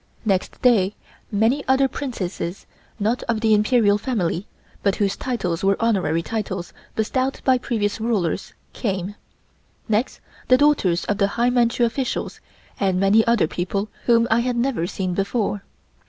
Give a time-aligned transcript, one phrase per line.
[0.25, 0.95] Next day
[1.31, 2.65] many other Princesses,
[2.99, 4.47] not of the Imperial family,
[4.81, 9.13] but whose titles were honorary titles bestowed by previous rulers, came.
[9.87, 12.39] Next, the daughters of the high Manchu officials
[12.79, 15.63] and many other people whom I had never seen before.